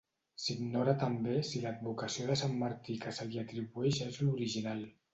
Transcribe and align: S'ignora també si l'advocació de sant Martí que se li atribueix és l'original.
S'ignora 0.45 0.95
també 1.03 1.35
si 1.51 1.61
l'advocació 1.67 2.27
de 2.31 2.39
sant 2.43 2.57
Martí 2.65 2.99
que 3.07 3.15
se 3.21 3.31
li 3.31 3.41
atribueix 3.47 4.05
és 4.11 4.23
l'original. 4.27 4.87